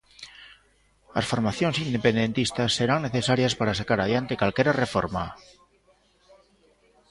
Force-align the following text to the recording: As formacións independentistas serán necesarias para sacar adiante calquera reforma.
As 1.19 1.25
formacións 1.31 1.77
independentistas 1.87 2.69
serán 2.77 2.99
necesarias 3.07 3.53
para 3.59 3.77
sacar 3.79 3.99
adiante 4.01 4.39
calquera 4.41 4.77
reforma. 4.83 5.25